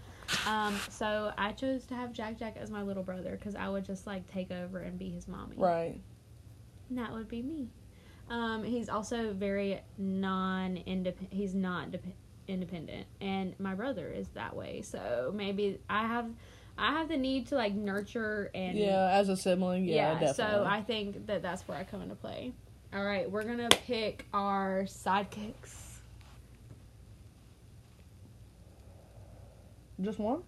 [0.45, 3.85] Um, so I chose to have Jack Jack as my little brother because I would
[3.85, 5.55] just like take over and be his mommy.
[5.57, 5.99] Right.
[6.89, 7.69] And that would be me.
[8.29, 11.33] Um, he's also very non-independent.
[11.33, 12.03] He's not dep-
[12.47, 14.81] independent, and my brother is that way.
[14.81, 16.29] So maybe I have,
[16.77, 20.33] I have the need to like nurture and Yeah, as a sibling, yeah, definitely.
[20.33, 22.51] So I think that that's where I come into play.
[22.93, 25.83] All right, we're gonna pick our sidekicks.
[30.01, 30.43] just one.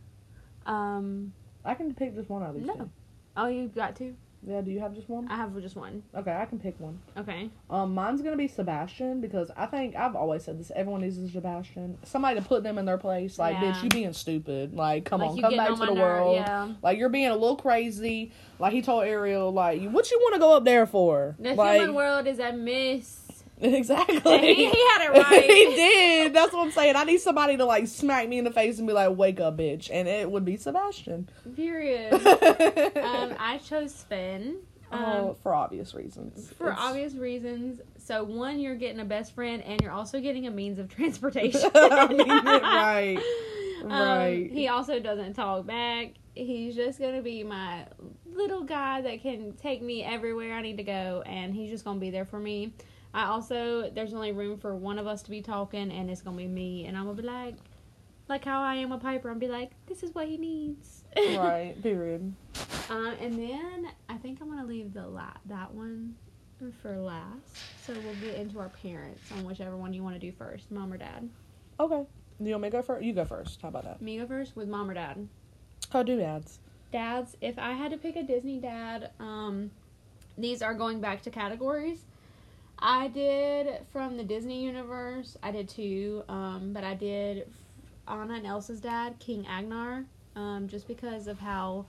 [0.65, 1.33] Um,
[1.65, 2.75] I can pick just one out of these No.
[2.75, 2.89] two.
[3.37, 4.15] oh, you got two.
[4.45, 5.27] Yeah, do you have just one?
[5.29, 6.01] I have just one.
[6.15, 6.99] Okay, I can pick one.
[7.17, 7.49] Okay.
[7.69, 10.71] Um, mine's gonna be Sebastian because I think I've always said this.
[10.75, 11.97] Everyone needs a Sebastian.
[12.03, 13.37] Somebody to put them in their place.
[13.37, 13.73] Like, Yeah.
[13.73, 14.73] bitch, you being stupid.
[14.73, 16.35] Like, come like on, come back on to the nerve, world.
[16.35, 16.69] Yeah.
[16.81, 18.31] Like, you're being a little crazy.
[18.59, 21.35] Like he told Ariel, like, what you want to go up there for?
[21.39, 23.28] The like, human world is a miss.
[23.77, 24.55] exactly.
[24.55, 25.43] he had it right.
[25.43, 26.33] he did.
[26.33, 26.95] That's what I'm saying.
[26.95, 29.57] I need somebody to like smack me in the face and be like, "Wake up,
[29.57, 31.29] bitch!" And it would be Sebastian.
[31.55, 32.13] Period.
[32.13, 34.57] um, I chose Sven.
[34.91, 36.51] Um, oh, for obvious reasons.
[36.53, 37.79] for It's- obvious reasons.
[37.97, 41.69] So one, you're getting a best friend, and you're also getting a means of transportation.
[41.75, 43.17] I mean, right.
[43.83, 44.49] Um, Right.
[44.51, 46.13] he also doesn't talk back.
[46.33, 47.85] He's just gonna be my
[48.25, 51.99] little guy that can take me everywhere I need to go, and he's just gonna
[51.99, 52.73] be there for me.
[53.13, 56.37] I also there's only room for one of us to be talking, and it's gonna
[56.37, 57.55] be me, and I'm gonna be like,
[58.27, 59.29] like how I am with Piper.
[59.29, 61.03] I'm be like, this is what he needs.
[61.17, 61.75] right.
[61.81, 62.33] Period.
[62.89, 66.15] Um, and then I think I'm gonna leave the la- that one
[66.81, 67.57] for last.
[67.85, 70.91] So we'll get into our parents on whichever one you want to do first, mom
[70.91, 71.29] or dad.
[71.79, 72.03] Okay.
[72.41, 73.03] You want me to go first?
[73.03, 73.61] You go first.
[73.61, 74.01] How about that?
[74.01, 75.27] Me go first with mom or dad.
[75.93, 76.59] Oh, do dads.
[76.91, 79.71] Dads, if I had to pick a Disney dad, um,
[80.37, 81.99] these are going back to categories.
[82.81, 85.37] I did from the Disney universe.
[85.43, 87.47] I did two, um, but I did
[88.07, 91.85] Anna and Elsa's dad, King Agnar, um, just because of how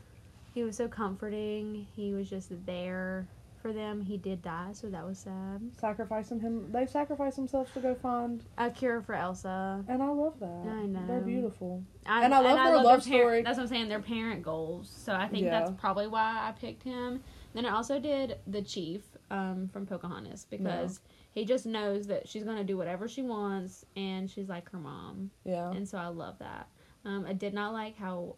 [0.55, 1.87] he was so comforting.
[1.95, 3.27] He was just there
[3.63, 4.01] for them.
[4.01, 5.61] He did die, so that was sad.
[5.79, 6.73] Sacrificing him.
[6.73, 9.85] They sacrifice themselves to go find, A cure for Elsa.
[9.87, 10.47] and I love that.
[10.67, 11.07] I know.
[11.07, 11.85] They're beautiful.
[12.05, 13.43] I, And I love their love parent- story.
[13.43, 13.89] That's what I'm saying.
[13.89, 14.89] Their parent goals.
[15.05, 15.61] So I think Yeah.
[15.61, 17.23] that's probably why I picked him.
[17.55, 21.01] Then I also did the chief um, from Pocahontas because
[21.33, 25.31] he just knows that she's gonna do whatever she wants, and she's like her mom,
[25.45, 25.71] Yeah.
[25.71, 26.69] and so I love that.
[27.05, 28.37] Um, I did not like how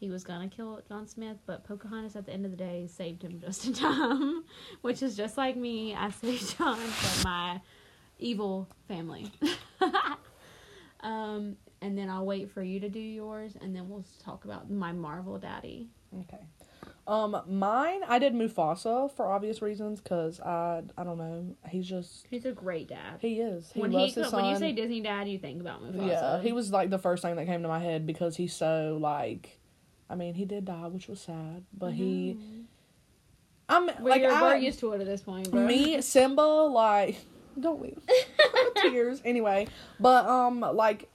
[0.00, 3.22] he was gonna kill John Smith, but Pocahontas at the end of the day saved
[3.22, 4.42] him just in time,
[4.80, 5.94] which is just like me.
[5.94, 7.60] I saved John from my
[8.18, 9.30] evil family.
[11.00, 14.70] um, and then I'll wait for you to do yours, and then we'll talk about
[14.70, 15.88] my Marvel daddy.
[16.20, 16.44] Okay.
[17.04, 22.26] Um, mine I did Mufasa for obvious reasons because I I don't know he's just
[22.30, 23.18] He's a great dad.
[23.20, 25.82] he is he when loves he his when you say Disney dad, you think about
[25.82, 26.06] Mufasa.
[26.06, 28.98] Yeah, he was like the first thing that came to my head because he's so
[29.00, 29.58] like,
[30.08, 32.38] I mean, he did die, which was sad, but he,
[33.68, 35.66] I'm We're, like we're I, used to it at this point, bro.
[35.66, 37.16] me Simba like
[37.58, 38.00] don't weep
[38.76, 39.66] tears anyway,
[39.98, 41.10] but um like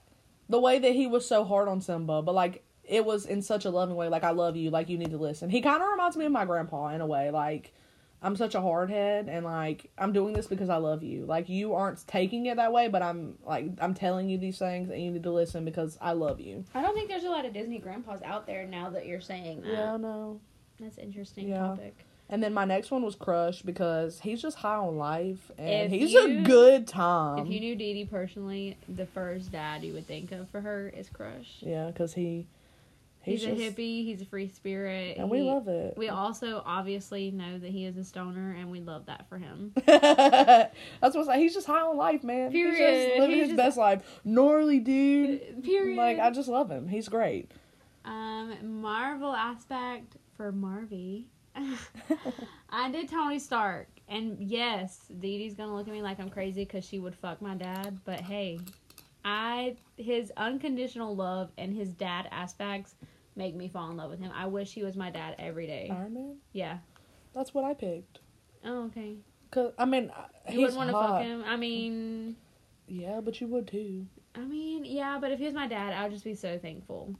[0.50, 3.64] the way that he was so hard on Simba, but like it was in such
[3.64, 4.08] a loving way.
[4.08, 4.70] Like I love you.
[4.70, 5.50] Like you need to listen.
[5.50, 7.30] He kind of reminds me of my grandpa in a way.
[7.30, 7.72] Like
[8.20, 11.24] I'm such a hard head, and like I'm doing this because I love you.
[11.26, 14.90] Like you aren't taking it that way, but I'm like I'm telling you these things,
[14.90, 16.64] and you need to listen because I love you.
[16.74, 19.60] I don't think there's a lot of Disney grandpas out there now that you're saying
[19.62, 19.70] that.
[19.72, 20.40] Yeah, no.
[20.80, 21.58] That's an interesting Yeah.
[21.58, 22.04] topic.
[22.30, 25.98] And then my next one was Crush because he's just high on life and If
[26.00, 27.38] he's you- a good time.
[27.38, 30.88] if you knew Dee Dee personally, the first dad you would think of for her
[30.90, 31.56] is Crush.
[31.60, 32.46] yeah, because he
[33.28, 34.04] He's, just, a hippie.
[34.04, 35.16] He's a free spirit.
[35.18, 35.94] and we love it.
[35.96, 39.72] We also obviously know that he is a stoner, and we love that for him.
[39.86, 40.72] That's
[41.14, 41.38] what's like.
[41.38, 42.50] He's just high on life, man.
[42.50, 43.06] He's Period.
[43.08, 44.20] just living He's his just- best life.
[44.24, 45.62] Gnarly dude.
[45.64, 45.96] Period.
[45.96, 46.88] Like I just love him.
[46.88, 47.50] He's great.
[48.04, 51.24] Um, Marvel aspect for Marvy.
[52.70, 56.64] I did Tony Stark, and yes, Dee Dee's gonna look at me like I'm crazy
[56.64, 57.98] because she would fuck my dad.
[58.04, 58.60] But hey,
[59.24, 62.94] I his unconditional love and his dad aspects
[63.38, 64.32] make me fall in love with him.
[64.34, 65.88] I wish he was my dad every day.
[65.90, 66.36] Iron Man.
[66.52, 66.78] Yeah.
[67.34, 68.18] That's what I picked.
[68.64, 69.14] Oh, okay.
[69.50, 71.44] Cause I mean, uh, You wouldn't want to fuck him.
[71.46, 72.36] I mean,
[72.88, 74.06] Yeah, but you would too.
[74.34, 75.18] I mean, yeah.
[75.20, 77.14] But if he was my dad, I would just be so thankful.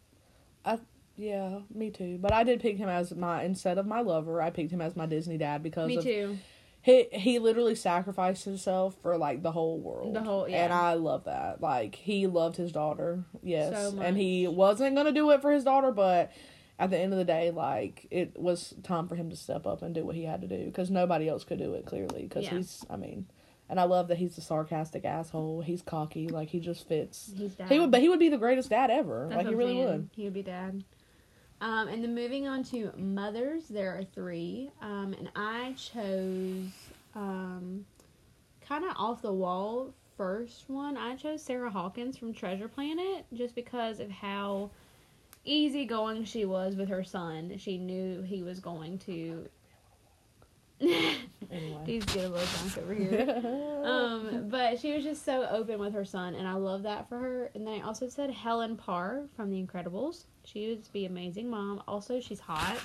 [0.65, 0.79] I
[1.17, 2.19] Yeah, me too.
[2.21, 4.43] But I did pick him as my instead of my lover.
[4.43, 6.39] I picked him as my Disney dad because Me of too.
[6.89, 10.15] He he literally sacrificed himself for like the whole world.
[10.15, 10.65] The whole- yeah.
[10.65, 11.61] And I love that.
[11.61, 13.25] Like he loved his daughter.
[13.43, 13.93] Yes.
[13.93, 16.33] So And he wasn't going to do it for his daughter, but
[16.79, 19.83] at the end of the day like it was time for him to step up
[19.83, 22.45] and do what he had to do cuz nobody else could do it clearly cuz
[22.45, 22.51] Yeah.
[22.57, 23.27] he's I mean
[23.69, 25.61] and I love that he's a sarcastic asshole.
[25.61, 26.29] He's cocky.
[26.29, 27.35] Like he just fits.
[27.37, 27.71] He's dad.
[27.71, 29.27] He would but he would be the greatest dad ever.
[29.29, 29.87] That's like he really saying.
[29.89, 30.09] would.
[30.15, 30.85] He would be dad.
[31.61, 34.71] Um, and then moving on to mothers, there are three.
[34.81, 36.71] Um, and I chose
[37.15, 37.85] um,
[38.61, 40.97] kind of off the wall first one.
[40.97, 44.71] I chose Sarah Hawkins from Treasure Planet just because of how
[45.45, 47.55] easygoing she was with her son.
[47.59, 49.49] She knew he was going to.
[51.51, 51.83] Anyway.
[51.87, 53.83] He's getting a little drunk over here.
[53.85, 57.19] um, but she was just so open with her son, and I love that for
[57.19, 57.51] her.
[57.55, 60.25] And then I also said Helen Parr from The Incredibles.
[60.45, 61.83] She would be amazing mom.
[61.89, 62.79] Also, she's hot.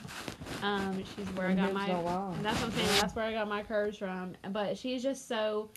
[0.61, 1.87] Um, she's where I got my.
[1.91, 2.35] lie.
[2.41, 2.87] That's what I'm saying.
[3.01, 4.33] That's where I got my curves from.
[4.51, 5.69] But she's just so.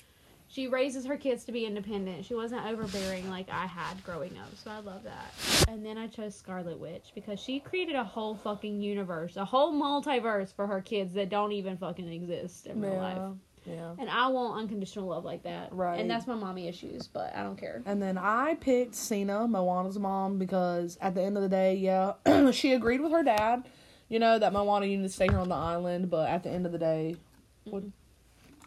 [0.57, 2.25] She raises her kids to be independent.
[2.25, 5.35] She wasn't overbearing like I had growing up, so I love that.
[5.69, 9.75] And then I chose Scarlet Witch because she created a whole fucking universe, a whole
[9.75, 13.19] multiverse for her kids that don't even fucking exist in real life.
[13.67, 13.75] Yeah.
[13.75, 13.95] Yeah.
[13.99, 15.75] And I want unconditional love like that.
[15.75, 16.01] Right.
[16.01, 17.83] And that's my mommy issues, but I don't care.
[17.85, 22.15] And then I picked Sina, Moana's mom, because at the end of the day, yeah,
[22.53, 23.69] she agreed with her dad,
[24.09, 26.49] you know, that Moana you need to stay here on the island, but at the
[26.49, 27.17] end of the day,
[27.65, 27.83] what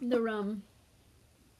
[0.04, 0.62] The rum.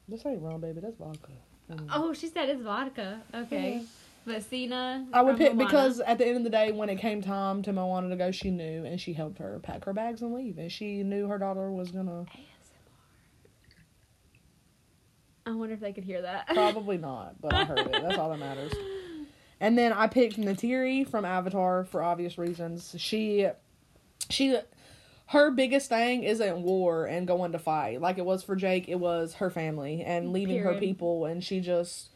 [0.10, 1.32] This ain't rum, baby, that's vodka.
[1.72, 1.88] Mm.
[1.94, 3.22] Oh, she said it's vodka.
[3.34, 3.78] Okay.
[3.78, 3.82] Yeah.
[4.26, 5.08] But Sina.
[5.14, 5.66] I would pick Moana.
[5.66, 8.32] because at the end of the day, when it came time to Moana to go,
[8.32, 11.38] she knew and she helped her pack her bags and leave, and she knew her
[11.38, 12.26] daughter was gonna
[15.50, 16.48] I wonder if they could hear that.
[16.54, 17.92] probably not, but I heard it.
[17.92, 18.72] That's all that matters.
[19.60, 22.96] And then I picked Neytiri from Avatar for obvious reasons.
[22.98, 23.48] She,
[24.30, 24.58] she,
[25.30, 28.88] her biggest thing isn't war and going to fight like it was for Jake.
[28.90, 32.10] It was her family and leaving her people, and she just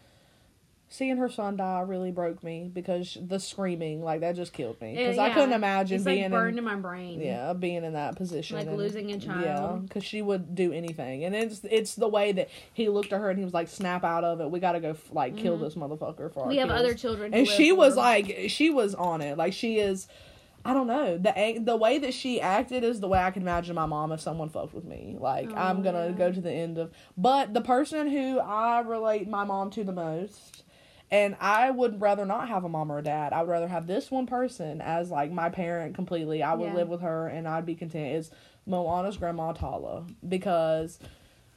[0.89, 4.95] seeing her son die really broke me because the screaming like that just killed me
[4.95, 7.19] because I couldn't imagine It's being like burned in, in my brain.
[7.19, 9.41] yeah being in that position Like and- losing a child.
[9.43, 13.19] yeah because she would do anything and it's it's the way that he looked at
[13.19, 15.58] her and he was like snap out of it we gotta go f- like kill
[15.58, 16.49] this motherfucker for our Mm-hmm.
[16.49, 17.34] We have kids." other children.
[17.34, 20.08] and she was like she was on it like she is
[20.65, 23.41] i don't know the ang- the way that she acted is the way i can
[23.41, 26.12] imagine my mom if someone fucked with me like Oh, i'm gonna yeah.
[26.12, 29.91] go to the end of but the person who i relate my mom to the
[29.93, 30.63] most
[31.12, 33.34] and I would rather not have a mom or a dad.
[33.34, 36.41] I would rather have this one person as like my parent completely.
[36.41, 36.73] I would Yeah.
[36.73, 38.15] live with her and I'd be content.
[38.15, 38.32] Is
[38.65, 40.97] Moana's grandma Tala because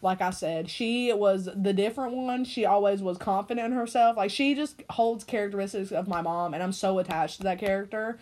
[0.02, 2.44] like I said, she was the different one.
[2.44, 4.18] She always was confident in herself.
[4.18, 8.18] Like she just holds characteristics of my mom and I'm so attached to that character.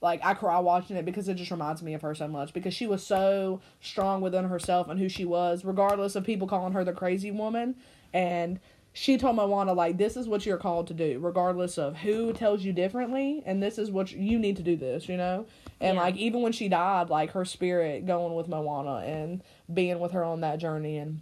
[0.00, 2.72] Like I cry watching it because it just reminds me of her so much because
[2.72, 6.84] she was so strong within herself and who she was, regardless of people calling her
[6.84, 7.76] the crazy woman.
[8.14, 8.60] And
[8.92, 12.64] she told Moana like this is what you're called to do, regardless of who tells
[12.64, 15.46] you differently, and this is what you, you need to do this, you know.
[15.80, 16.02] And Yeah.
[16.02, 20.24] like even when she died, like her spirit going with Moana and being with her
[20.24, 21.20] on that journey and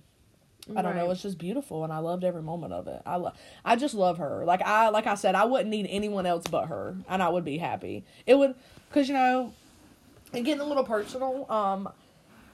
[0.77, 1.11] I don't know.
[1.11, 3.01] It's just beautiful, and I loved every moment of it.
[3.07, 3.37] I love.
[3.65, 4.45] I just love her.
[4.45, 7.45] Like I, like I said, I wouldn't need anyone else but her, and I would
[7.45, 8.05] be happy.
[8.27, 8.55] It would,
[8.93, 9.53] cause you know,
[10.33, 11.51] and getting a little personal.
[11.51, 11.89] Um,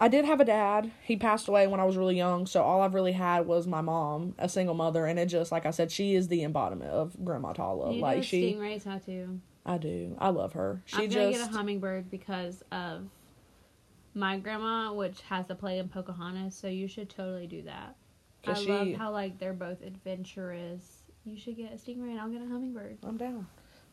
[0.00, 0.90] I did have a dad.
[1.02, 3.80] He passed away when I was really young, so all I've really had was my
[3.80, 7.16] mom, a single mother, and it just like I said, she is the embodiment of
[7.24, 7.92] Grandma Tala.
[7.92, 9.40] You like a she, stingray tattoo.
[9.66, 10.16] I do.
[10.18, 10.82] I love her.
[10.84, 13.08] She I'm gonna just get a hummingbird because of
[14.14, 16.54] my grandma, which has to play in Pocahontas.
[16.54, 17.96] So you should totally do that.
[18.46, 21.02] I 'Cause love how like they're both adventurous.
[21.24, 22.98] You should get a stingray, and I'll get a hummingbird.
[23.02, 23.46] I'm down.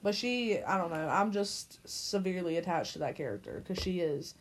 [0.04, 1.08] But she, I don't know.
[1.08, 4.34] I'm just severely attached to that character because she is,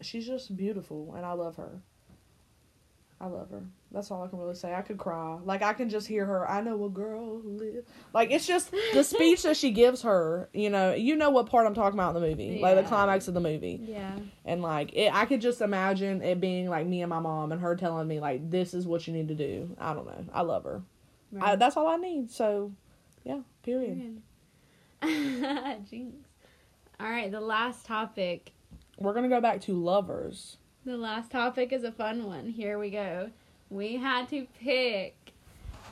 [0.00, 1.82] she's just beautiful, and I love her.
[3.18, 3.62] I love her.
[3.92, 4.74] That's all I can really say.
[4.74, 5.38] I could cry.
[5.42, 6.48] Like I can just hear her.
[6.50, 7.86] I know a girl who live.
[8.12, 10.50] Like it's just the speech that she gives her.
[10.52, 12.62] You know, you know what part I'm talking about in the movie, yeah.
[12.62, 14.18] like the climax of the movie, Yeah.
[14.44, 17.60] and like it, I could just imagine it being like me and my mom and
[17.62, 19.74] her telling me like this is what you need to do.
[19.78, 20.24] I don't know.
[20.34, 20.82] I love her.
[21.40, 22.30] I, that's all I need.
[22.30, 22.72] So,
[23.24, 23.40] yeah.
[23.62, 24.20] Period.
[25.00, 25.86] Period.
[25.90, 26.16] Jinx.
[27.00, 28.52] All right, the last topic.
[28.98, 30.56] We're gonna go back to lovers.
[30.86, 32.48] The last topic is a fun one.
[32.48, 33.30] Here we go.
[33.70, 35.16] We had to pick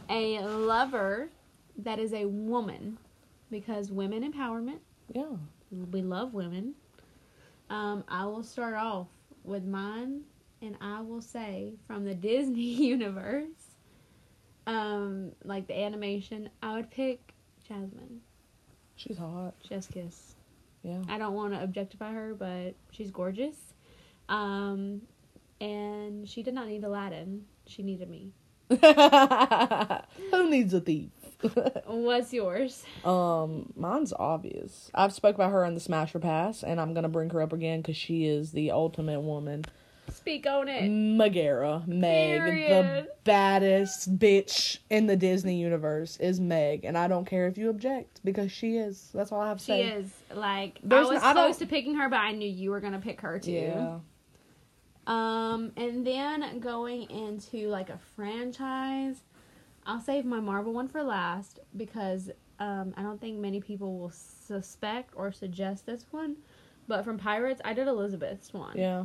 [0.09, 1.31] a lover
[1.79, 2.99] that is a woman
[3.51, 4.79] because women empowerment.
[5.13, 5.33] Yeah.
[5.91, 6.75] We love women.
[7.71, 9.09] Um, I will start off
[9.43, 10.21] with mine,
[10.63, 13.73] and I will say from the Disney universe,
[14.69, 17.35] um, like the animation, I would pick
[17.67, 18.21] Jasmine.
[18.95, 19.55] She's hot.
[19.69, 20.37] Chef's kiss.
[20.85, 21.03] Yeah.
[21.09, 23.74] I don't want to objectify her, but she's gorgeous.
[24.29, 25.03] Um,
[25.61, 27.45] and she did not need Aladdin.
[27.67, 28.33] She needed me.
[28.71, 31.11] Who needs a thief?
[31.87, 32.85] What's yours?
[33.05, 34.91] um, mine's obvious.
[34.95, 37.53] I've spoke about her in the Smash or Pass, and I'm gonna bring her up
[37.53, 39.65] again because she is the ultimate woman.
[40.11, 40.89] Speak on it.
[40.89, 47.47] Megara, Meg, the baddest bitch in the Disney universe is Meg, and I don't care
[47.47, 49.11] if you object because she is.
[49.15, 49.83] That's all I have to She say.
[49.83, 52.49] is like There's I was no- I don't- close to picking her, but I knew
[52.49, 53.53] you were gonna pick her too.
[53.53, 53.99] Yeah.
[55.07, 59.17] Um, and then going into like a franchise,
[59.87, 64.11] I'll save my Marvel one for last because um, I don't think many people will
[64.11, 66.37] suspect or suggest this one.
[66.87, 68.77] But from Pirates, I did Elizabeth's one.
[68.77, 69.05] Yeah.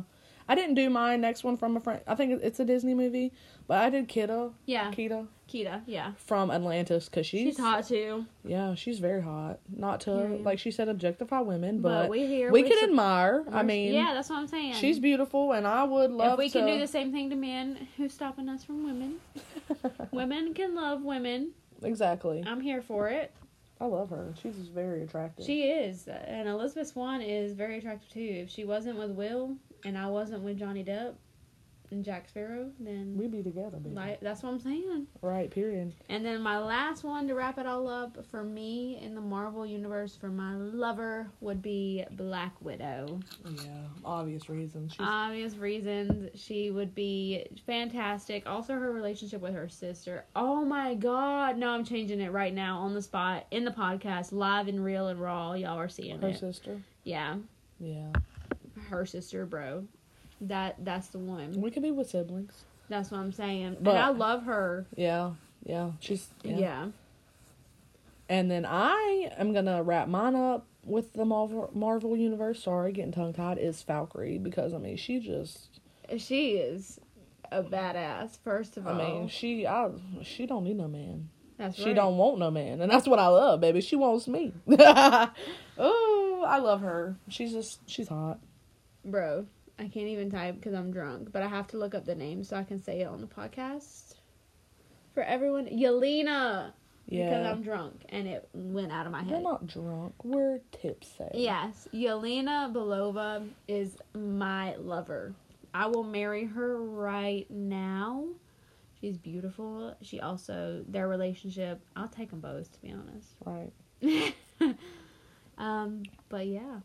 [0.50, 2.00] I didn't do my next one from a friend.
[2.08, 3.32] I think it's a Disney movie,
[3.68, 5.82] but I did Kida, Yeah, Kida Kida.
[5.86, 8.26] Yeah, from Atlantis because she's, she's hot too.
[8.44, 9.60] Yeah, she's very hot.
[9.72, 10.42] Not to Period.
[10.44, 12.50] like she said objectify women, But, but, we here.
[12.50, 13.44] we can sup- admire.
[13.52, 14.74] I mean, yeah, that's what I'm saying.
[14.74, 16.58] she's beautiful, and I would love if we to.
[16.58, 19.20] can do the same thing to men, who's stopping us from women?
[20.10, 21.52] women can love women.
[21.84, 22.42] exactly.
[22.44, 23.32] I'm here for it.
[23.80, 24.34] I love her.
[24.42, 25.46] She's very attractive.
[25.46, 28.40] She is, and Elizabeth Swann is very attractive too.
[28.42, 31.14] If she wasn't with Will and I wasn't with Johnny Depp
[31.92, 33.96] and Jack Sparrow, then we'd be together, baby.
[33.96, 35.08] like that's what I'm saying.
[35.22, 35.50] right.
[35.50, 35.92] Period.
[36.08, 39.66] And then my last one to wrap it all up for me in the Marvel
[39.66, 43.18] universe for my lover would be Black Widow.
[43.44, 43.70] Yeah.
[44.04, 44.92] Obvious reasons.
[44.92, 48.44] She's Obvious reasons she would be fantastic.
[48.46, 50.24] Also, her relationship with her sister.
[50.36, 51.58] Oh my god!
[51.58, 55.08] No, I'm changing it right now on the spot in the podcast, live and real
[55.08, 55.54] and raw.
[55.54, 56.38] Y'all are seeing her it.
[56.38, 56.80] sister.
[57.02, 57.38] Yeah,
[57.80, 58.12] Yeah.
[58.90, 59.86] Her sister, bro.
[60.42, 61.52] That that's the one.
[61.60, 62.64] We could be with siblings.
[62.88, 63.78] That's what I'm saying.
[63.80, 64.86] But- and I love her.
[64.96, 65.32] Yeah.
[65.64, 65.92] Yeah.
[66.00, 66.28] She's.
[66.42, 66.56] Yeah.
[66.58, 66.88] Yeah.
[68.28, 72.62] And then I am gonna wrap mine up with the Marvel Marvel universe.
[72.62, 73.58] Sorry, getting tongue tied.
[73.58, 75.80] Is Valkyrie because I mean she just.
[76.16, 76.98] She is
[77.52, 78.38] a badass.
[78.42, 79.66] First of all, I mean she.
[79.66, 79.90] I
[80.22, 81.28] she don't need no man.
[81.58, 81.96] that's She right.
[81.96, 83.80] don't want no man, and that's what I love, baby.
[83.80, 84.52] She wants me.
[85.78, 87.16] oh, I love her.
[87.28, 88.38] She's just she's hot.
[89.04, 89.46] Bro.
[89.78, 92.44] I can't even type because I'm drunk, but I have to look up the name
[92.44, 94.16] so I can say it on the podcast
[95.14, 95.66] for everyone.
[95.66, 96.72] Yelena,
[97.06, 97.30] Yeah.
[97.30, 99.32] because I'm drunk and it went out of my head.
[99.32, 100.12] we're not drunk.
[100.22, 101.24] We're tipsy.
[101.32, 105.34] Yes, Yelena Belova is my lover.
[105.72, 108.26] I will marry her right now.
[109.00, 109.96] She's beautiful.
[110.02, 111.80] She also their relationship.
[111.96, 113.34] I'll take them both to be honest.
[113.46, 114.34] Right.
[115.58, 116.80] um, but yeah.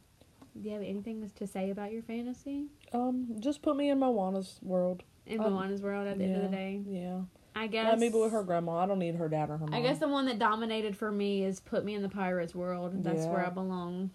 [0.61, 4.59] Do you have anything to say about your fantasy Um, just put me in Moana's
[4.61, 5.03] world.
[5.25, 6.81] in Um, Moana's world at the end of the day?
[6.87, 7.21] Yeah.
[7.55, 7.87] I guess.
[7.87, 8.77] Let me be with her grandma.
[8.77, 9.73] I don't need her dad or her mom.
[9.73, 13.03] I guess the one that dominated for me is put me in the pirates world.
[13.03, 14.11] That's where I belong.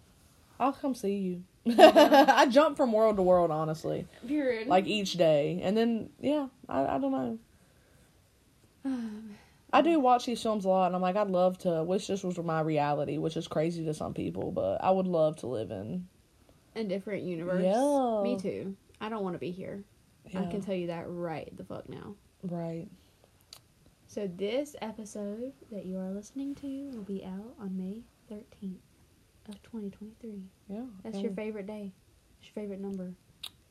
[0.58, 1.42] I'll come see you.
[1.78, 4.66] I jump from world to world, honestly, Period.
[4.68, 7.12] like each day, and then yeah, I I don't
[8.84, 8.98] know.
[9.72, 11.82] I do watch these films a lot, and I'm like, I'd love to.
[11.84, 15.36] Wish this was my reality, which is crazy to some people, but I would love
[15.38, 16.08] to live in.
[16.76, 17.62] A different universe.
[17.64, 18.20] Yeah.
[18.22, 18.76] Me too.
[19.00, 19.82] I don't want to be here.
[20.34, 22.14] I can tell you that right the fuck now.
[22.44, 22.86] right.
[24.06, 26.66] So this episode that you are listening to
[26.96, 28.02] will be out on May
[28.32, 28.74] 13th
[29.48, 30.42] of 2023.
[30.68, 30.80] Yeah.
[31.04, 31.92] That's your favorite day.
[32.40, 33.12] It's your favorite number.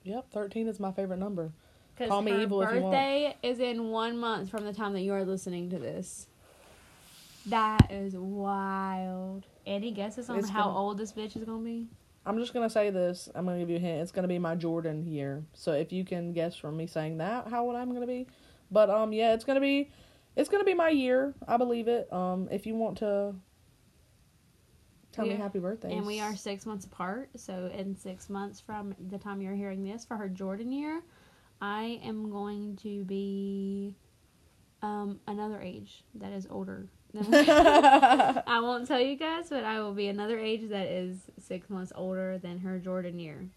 [0.03, 1.51] Yep, thirteen is my favorite number.
[1.97, 2.93] Call me evil if you want.
[2.93, 6.27] birthday is in one month from the time that you are listening to this.
[7.47, 9.45] That is wild.
[9.65, 11.87] Any guesses on It's how gonna- old this bitch is gonna be?
[12.29, 13.27] I'm just gonna say this.
[13.33, 14.03] I'm gonna give you a hint.
[14.03, 15.43] It's gonna be my Jordan year.
[15.55, 18.27] So if you can guess from me saying that how old I'm gonna be,
[18.69, 19.89] but um yeah, it's gonna be,
[20.35, 21.33] it's gonna be my year.
[21.47, 22.11] I believe it.
[22.13, 23.33] Um, if you want to
[25.11, 27.31] tell me happy birthday, And we are six months apart.
[27.35, 31.01] So in six months from the time you're hearing this for her Jordan year,
[31.61, 33.95] I am going to be
[34.83, 36.89] um another age that is older.
[37.31, 41.91] I won't tell you guys, but I will be another age that is six months
[41.95, 43.49] older than her Jordan year.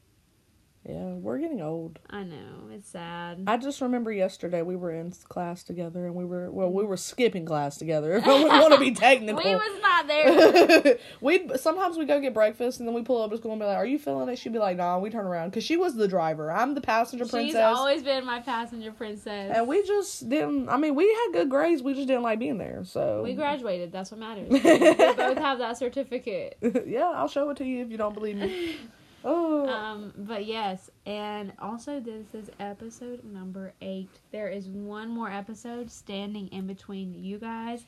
[0.85, 2.01] Yeah, we're getting old.
[2.11, 3.45] I know it's sad.
[3.47, 6.89] I just remember yesterday we were in class together and we were well we mm.
[6.89, 8.21] were skipping class together.
[8.25, 9.45] I want to be technical.
[9.45, 10.99] we was not there.
[11.21, 13.67] we sometimes we go get breakfast and then we pull up to school and be
[13.67, 15.95] like, "Are you feeling it?" She'd be like, "Nah." We turn around because she was
[15.95, 16.51] the driver.
[16.51, 17.47] I'm the passenger princess.
[17.47, 19.53] She's always been my passenger princess.
[19.55, 20.69] and we just didn't.
[20.69, 21.83] I mean, we had good grades.
[21.83, 22.83] We just didn't like being there.
[22.85, 23.93] So we graduated.
[23.93, 24.49] That's what matters.
[24.51, 26.59] we both have that certificate.
[26.87, 28.77] yeah, I'll show it to you if you don't believe me.
[29.25, 34.11] Oh, Um, but yes, and also this is episode number eight.
[34.33, 37.85] There is one more episode standing in between you guys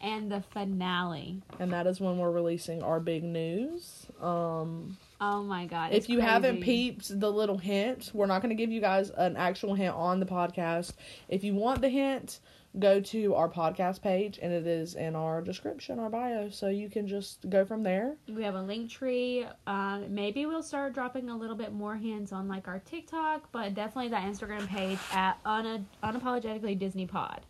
[0.00, 1.40] and the finale.
[1.58, 4.06] and that is when we're releasing our big news.
[4.20, 5.92] Um, Oh my god!
[5.94, 9.36] if you haven't peeped the little hint, we're not going to give you guys an
[9.36, 10.92] actual hint on the podcast.
[11.28, 12.40] If you want the hint,
[12.78, 16.90] go to our podcast page and it is in our description, our bio, so you
[16.90, 18.16] can just go from there.
[18.28, 19.50] we have a Linktree.
[19.66, 23.74] Um, maybe we'll start dropping a little bit more hints on like our TikTok, but
[23.74, 27.46] definitely that Instagram page at una- unapologetically Disney Pod.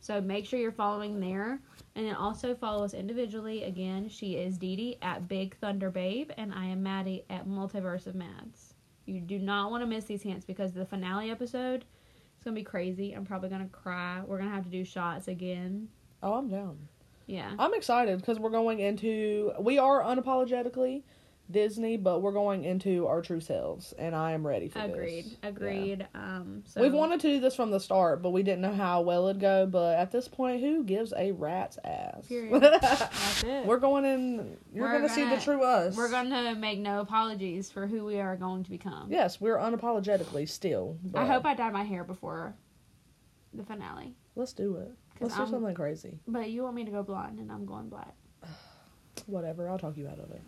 [0.00, 1.60] So make sure you're following there,
[1.96, 3.64] and then also follow us individually.
[3.64, 8.06] Again, she is Dee Dee at Big Thunder Babe, and I am Maddie at Multiverse
[8.06, 8.74] of Mads.
[9.06, 11.86] You do not want to miss these hints because the finale episode is
[12.48, 13.12] gonna be crazy.
[13.12, 14.22] I'm probably gonna cry.
[14.26, 15.88] We're gonna have to do shots again.
[16.22, 16.78] Oh, I'm down.
[17.26, 17.52] Yeah.
[17.58, 21.02] I'm excited because we're going into we are unapologetically
[21.50, 25.24] Disney, but we're going into our true selves, and I am ready for Agreed.
[25.24, 25.36] this.
[25.42, 25.92] Agreed.
[26.02, 26.08] agreed.
[26.14, 26.62] Um.
[26.66, 29.28] So We've wanted to do this from the start, but we didn't know how well
[29.28, 29.66] it'd go.
[29.66, 32.26] But at this point, who gives a rat's ass?
[32.26, 32.60] Period.
[32.80, 33.64] That's it.
[33.66, 34.56] We're going in.
[34.74, 35.96] You're We're gonna, see the true us.
[35.96, 39.10] We're gonna make no apologies for who we are going to become.
[39.10, 40.98] Yes, we're unapologetically still.
[41.14, 42.54] I hope I dye my hair before
[43.54, 44.14] the finale.
[44.36, 44.90] Let's do it.
[45.20, 46.18] Let's do I'm- something crazy.
[46.28, 48.14] But you want me to go blonde, and I'm going black.
[49.28, 49.68] Whatever.
[49.68, 50.40] I'll talk you out of it.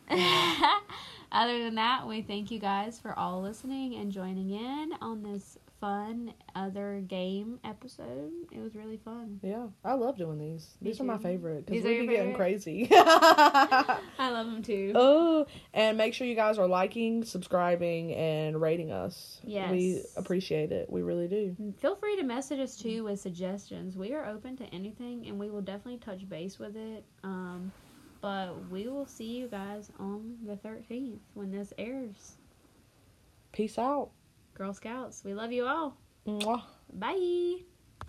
[1.32, 5.58] Other than that, we thank you guys for all listening and joining in on this
[5.80, 8.32] fun other game episode.
[8.52, 9.38] It was really fun.
[9.42, 10.76] Yeah, I love doing these.
[10.80, 12.88] Me These are my favorite because we your be getting crazy.
[12.92, 14.92] I love them too.
[14.94, 19.40] oh, and make sure you guys are liking, subscribing, and rating us.
[19.44, 19.70] Yes.
[19.70, 20.90] we appreciate it.
[20.90, 21.54] We really do.
[21.78, 23.96] Feel free to message us too with suggestions.
[23.96, 27.04] We are open to anything, and we will definitely touch base with it.
[27.22, 27.72] Um,
[28.20, 32.36] but we will see you guys on the 13th when this airs.
[33.52, 34.10] Peace out.
[34.54, 35.96] Girl Scouts, we love you all.
[36.26, 36.62] Mwah.
[36.92, 37.62] Bye.